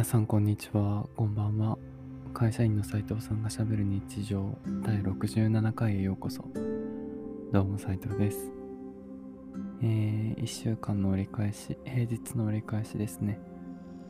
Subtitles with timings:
[0.00, 1.76] 皆さんこんにちは、こんばんは。
[2.32, 6.42] 会社員の斉藤さんがしゃべる日常第67回へようこそ。
[7.52, 8.50] どうも斉藤です。
[9.82, 13.38] えー、1週間の折り返し、平日の折り返しですね。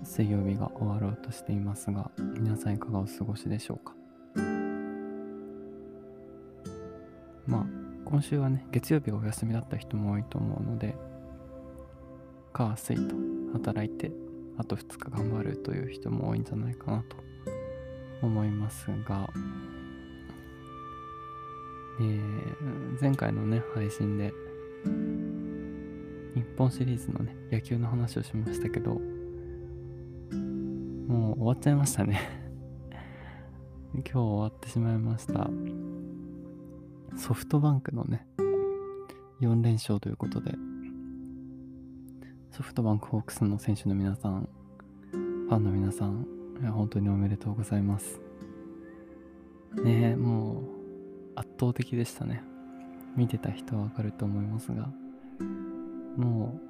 [0.04, 3.92] 水曜日が終わろうとしていますが、皆さんいかがお過ごしでしょうか？
[7.48, 7.66] まあ、
[8.04, 10.94] 今週はね、月曜日がお休みだった人も多いと思うので、
[12.52, 13.16] 火、水と
[13.54, 14.12] 働いて
[14.60, 17.16] あと2日頑張るという人も多いんじゃないかなと
[18.20, 19.30] 思いますが、
[21.98, 24.34] えー前回のね、配信で、
[26.34, 29.00] 日本シリーズのね、野球の話をしましたけど、
[31.06, 32.20] もう終わっちゃいましたね。
[33.94, 35.48] 今日終わってしまいました。
[37.16, 38.26] ソフトバンクのね、
[39.40, 40.54] 4連勝ということで、
[42.60, 44.46] ソフトバンクホークスの選手の皆さん、
[45.12, 46.26] ファンの皆さん、
[46.72, 48.20] 本当におめでとうございます。
[49.82, 50.64] ねえ、もう
[51.36, 52.42] 圧倒的でしたね。
[53.16, 54.90] 見てた人はわかると思いますが、
[56.18, 56.60] も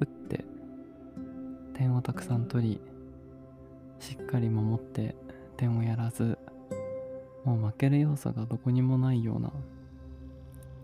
[0.00, 0.44] う、打って、
[1.74, 2.80] 点をたくさん取り、
[3.98, 5.16] しっかり守って、
[5.56, 6.38] 点をやらず、
[7.44, 9.50] もう負ける要素がどこにもないような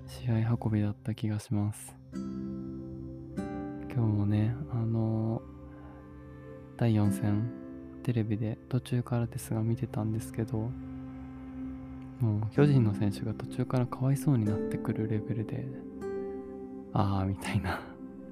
[0.09, 1.95] 試合運びだった気がします。
[3.99, 5.43] 今日もね、あの
[6.77, 7.51] 第4戦、
[8.05, 10.71] テレビで途中からですが見てたんですけど、
[12.21, 15.67] もう巨人の選手が途中からかわいそうになってくるレベルで、
[16.93, 17.81] ああ、みたいな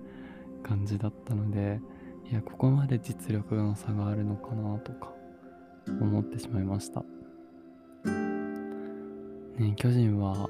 [0.62, 1.80] 感じだったので、
[2.30, 5.12] いや、ここまで実力の差があるのかなとか
[6.00, 7.04] 思ってしまいました。
[9.58, 10.48] ね、巨人は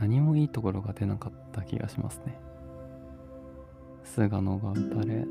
[0.00, 2.40] 何もいいところが出なかった気がしますね。
[4.06, 5.26] 菅野が打たれ、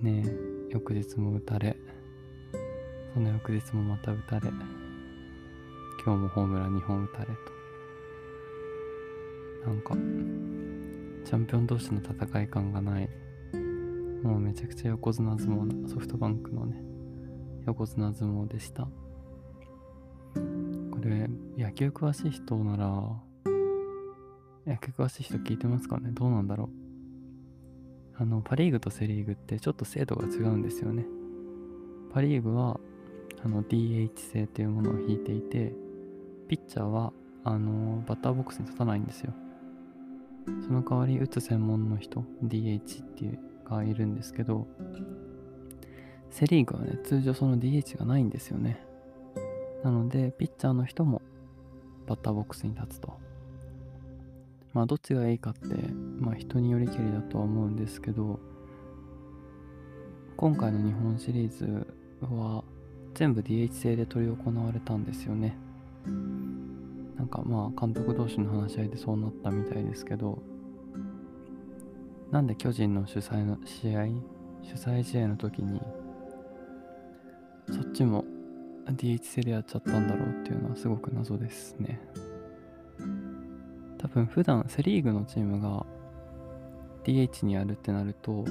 [0.00, 0.24] ねえ、
[0.70, 1.76] 翌日も打たれ、
[3.12, 4.48] その翌日もまた打たれ、
[6.04, 7.32] 今日もホームラン2本打たれと。
[9.68, 9.94] なんか、
[11.24, 13.10] チャンピオン同士の戦い感がない、
[14.22, 16.82] もうめちゃくちゃ横綱相撲な、ソフトバンクのね、
[17.66, 18.84] 横綱相撲でした。
[18.84, 18.90] こ
[21.02, 21.28] れ、
[21.58, 22.86] 野球詳しい人なら、
[24.66, 26.10] 野球詳しい人聞いてますかね？
[26.12, 26.83] どうなんだろう？
[28.16, 31.04] あの、パ・リーグとセ・リーグってちょっと制度が違うんですよね。
[32.12, 32.78] パ・リーグは、
[33.44, 35.72] あの、DH 制というものを引いていて、
[36.48, 39.32] ピッチャーは、あの、バッターボックスに立たないんですよ。
[40.66, 44.66] その代わり、打つ専門の人、DH っていうがいるんですけど、
[46.30, 48.84] セ・リーグはね、通常その DH がないんですよね。
[49.82, 51.22] なので、ピッチャーの人も
[52.06, 53.23] バッターボックスに立つと。
[54.74, 55.68] まあ、どっちがいいかって、
[56.18, 58.40] まあ、人によりけりだとは思うんですけど、
[60.36, 61.86] 今回の日本シリーズ
[62.20, 62.64] は
[63.14, 65.56] 全部 DH 制で執り行われたんですよね。
[67.16, 70.42] なんかまあ、監督同士の話し合いでそうなったみたいですけど、
[72.32, 74.06] なんで巨人の主催の試合、
[74.62, 75.80] 主催試合の時に、
[77.70, 78.24] そっちも
[78.86, 82.00] DH 制でやっちゃったんだろうっていうのはすごく謎ですね。
[84.14, 85.84] 分普段セ・リーグのチームが
[87.02, 88.44] DH にやるってなると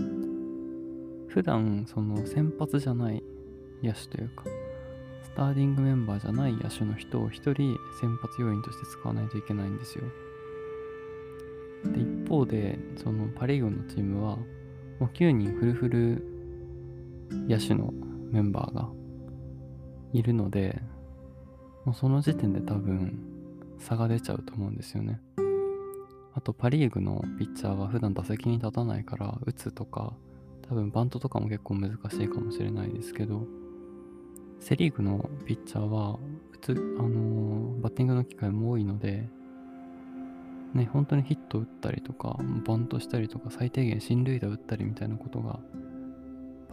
[1.29, 3.24] 普段その先発じゃない
[3.81, 4.44] 野手というか
[5.23, 10.03] スターティングメンバーじゃない野手の人を1人先発要員として使わないといけないんですよ。
[11.85, 14.46] で一方でそのパ・リーグのチームはも
[15.02, 16.23] う9人フルフル
[17.47, 17.93] 野手の
[18.32, 18.90] メンバーが
[20.14, 20.82] いるので
[21.84, 23.20] もうその時点で多分
[23.79, 25.20] 差が出ちゃうと思うんですよね。
[26.35, 30.14] あとパ・リーグのピッチャーは普段打席に立たないから打つとか
[30.68, 33.46] 多分バントとかも結構難しいかもしれないですけど
[34.59, 36.18] セ・リーグのピッチャーは
[36.52, 39.28] 普通、あのーバッティングの機会も多いので
[40.74, 45.59] ね本当にヒット打ったりとかバントしたりとか最低限進塁打打ったりみたいなことが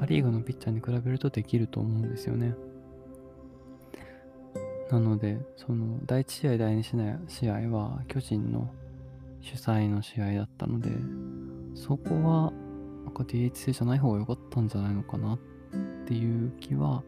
[0.00, 2.54] パ・リーグのピッチャーに比べるとできると思うんですよね。
[4.90, 8.70] なので、その第1試合、第2試合は巨人の
[9.40, 10.90] 主催の試合だったので、
[11.74, 12.52] そこは、
[13.04, 15.38] なんか DH 制じゃない方が良かったんじゃないのかなっ
[16.06, 17.02] ていう気は、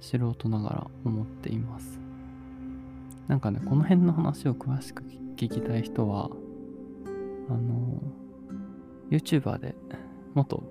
[0.00, 1.98] 素人ながら思っています。
[3.28, 5.02] なんかね、この辺の話を詳しく
[5.36, 6.30] 聞きたい人は、
[7.48, 8.02] あの、
[9.10, 9.74] YouTuber で
[10.34, 10.62] 元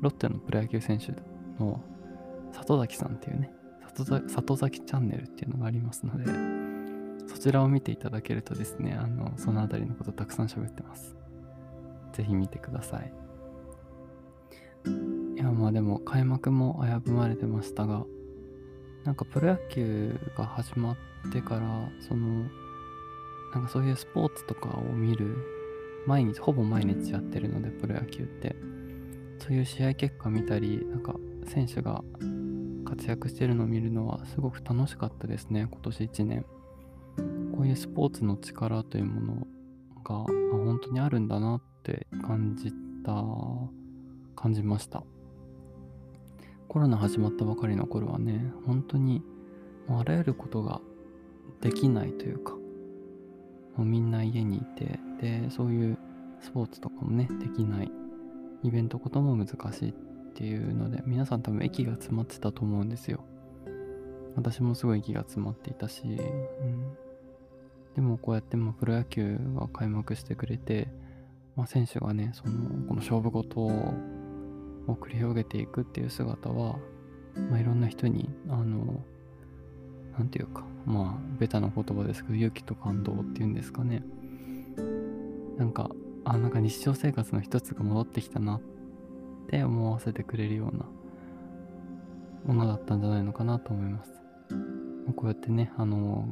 [0.00, 1.12] ロッテのプロ野球選手
[1.62, 1.80] の
[2.52, 3.52] 里崎さんっていうね、
[4.28, 6.24] 里崎チャンネルっていうのがありますので、
[7.30, 11.16] そちらを見ていただけるとですね、あの、そのあたりのことたくさん喋ってます。
[12.12, 13.12] ぜひ見てください。
[15.36, 18.04] いや、まあでも開幕も危ぶまれてましたが、
[19.04, 20.96] なんかプロ野球が始まっ
[21.32, 22.46] てから、その、
[23.54, 25.36] なんかそういうスポーツとかを見る、
[26.06, 28.56] 毎日、ほぼ毎日やってるので、プロ野球って。
[29.38, 31.14] そういう試合結果見たり、なんか
[31.46, 32.02] 選手が
[32.84, 36.44] 活躍してるのを見るのはすごく楽しかったですね、今年1年。
[37.56, 39.46] こういうスポーツの力というもの
[40.02, 40.14] が
[40.52, 42.72] 本当にあるんだなって感じ
[43.04, 43.24] た、
[44.36, 45.02] 感じました。
[46.68, 49.22] コロナ始まったばかりの頃はね、本当に
[49.88, 50.80] もうあらゆることが
[51.60, 52.58] できないというか、も
[53.78, 55.98] うみんな家にいて、で、そういう
[56.40, 57.90] スポーツとかもね、できない、
[58.62, 59.92] イベントことも難しいっ
[60.34, 63.24] ていうので、皆さん多分息が詰まってたと思うんですよ。
[64.36, 66.96] 私もすごい息が詰まっていたし、うん、
[67.94, 70.88] でもこうやってまプロ野球が開幕してくれて、
[71.56, 72.52] まあ、選手がね、その、
[72.86, 73.94] この勝負事を
[74.86, 76.78] 繰り広げていくっていう姿は、
[77.50, 79.02] まあ、いろんな人に、あの、
[80.16, 84.02] なんていうか、まあ、ベタな言葉ですけど、勇気と感動っていうんですかね。
[85.56, 85.90] なんか、
[86.24, 88.60] あ、なんか日常生活の一つが戻ってきたなっ
[89.48, 90.86] て思わせてくれるような
[92.44, 94.12] ものだったんじゃないのかなと思います。
[95.16, 96.28] こうやってね、あの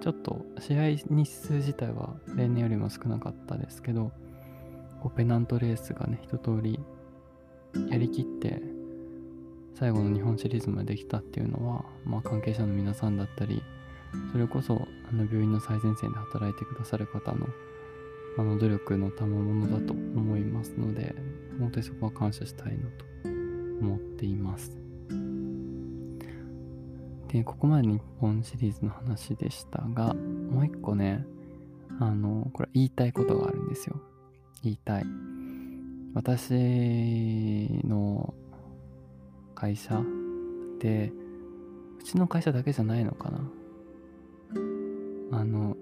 [0.00, 4.12] ちょっと試合日数自体は例年よりも少なかったですけど、
[5.00, 6.78] こうペナントレースがね、一通り
[7.90, 8.62] やりきって、
[9.74, 13.62] 最後の日本シリーズまでできたっていうのは、まあ、関係者の皆さんだったり、
[14.32, 17.46] それこそあの病院の最前線で働いてくださる方の
[18.38, 21.14] あの努力の賜物だと思いますので、
[21.58, 23.04] 本当にそこは感謝したいなと
[23.80, 24.85] 思っています。
[27.28, 31.26] で、ここまで日本シリーズの話でしたが、もう一個ね、
[31.98, 34.00] あの、これ言いたいことがあるんですよ。
[34.62, 35.04] 言いたい。
[36.14, 38.32] 私の
[39.54, 40.02] 会社
[40.80, 41.12] で、
[41.98, 43.40] うちの会社だけじゃないのかな。
[45.32, 45.76] あの、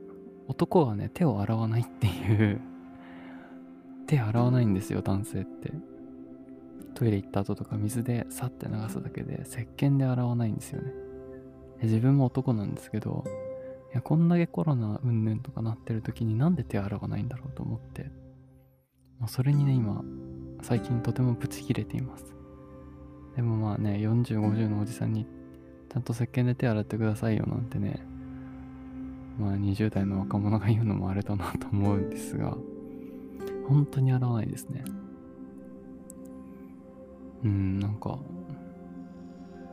[0.49, 2.61] 男はね、手を洗わないっていう
[4.07, 5.73] 手洗わないんですよ、男性って。
[6.95, 11.04] トイレ行った後とか水でさって流すだけで、石鹸で洗わないんですよね。
[11.85, 13.25] 自分も男なんですけど、
[13.93, 18.11] いや、こんだけコロナうんぬんとかなってる時になんで手洗わないんだろうと思って、
[19.21, 20.03] まあ、それにね、今、
[20.63, 22.35] 最近とてもブチ切れています。
[23.37, 25.27] でもまあね、40、50のおじさんに、
[25.93, 28.05] ちゃんと石鹸で手洗ってくださいよなんてね、
[29.39, 32.57] まあ20代の若者が言うのもあれだなと思うんですが、
[33.69, 34.85] 本当に洗わないですね。
[37.45, 38.19] うん、なんか、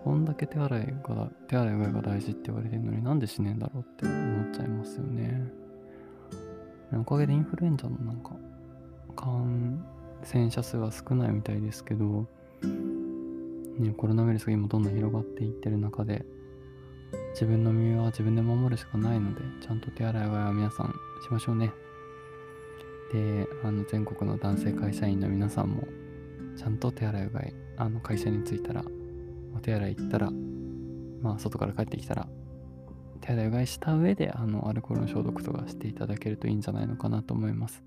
[0.04, 5.44] こんだけ手洗いが、手洗いがが大事って言われてるのになんでしねえんだろうって思っちゃいますよね。
[6.94, 8.32] おかげでインフルエンザのなんか、
[9.16, 9.86] 感
[10.24, 12.28] 染者数は少ないみたいですけど、
[13.78, 16.26] ね、コロナウイルスが今どんどん広がっていってる中で、
[17.34, 20.88] 自分の身は自分で守るしかないので、ちゃんと手洗いがいは皆さん
[21.24, 21.72] しましょうね。
[23.14, 25.88] で、あの全国の男性会社員の皆さんも、
[26.58, 28.84] ちゃんと手洗いがい、あの会社に着いたら
[29.56, 30.32] お手洗い行ったら、
[31.22, 32.28] まあ、外から帰ってきたら、
[33.22, 37.84] 手洗いうがいした上で、あの、アルコールの消毒とかしていただけるといいんじゃないのかなと思います。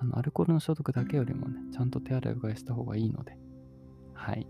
[0.00, 3.36] あの、アルコールの消毒だけよりもね、ちゃんと手洗いうがいした方がいいので。
[4.14, 4.46] はい。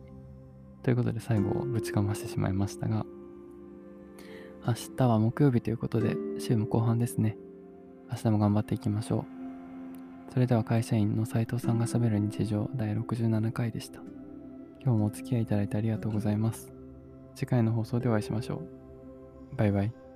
[0.83, 3.07] ということで、最後、ぶちかましてしまいましたが、
[4.67, 7.37] 明日は木曜日ということで、週も後半ですね。
[8.11, 9.25] 明日も頑張っていきましょ
[10.31, 10.33] う。
[10.33, 14.01] それでは会社員の斉藤さんがしゃべる日常第67回でした。
[14.83, 16.73] 今日もお付き合いいただいてありがとうございます。
[17.35, 18.57] 次回の放送でお会いしましょ
[19.53, 19.57] う。
[19.57, 20.08] バイバイ。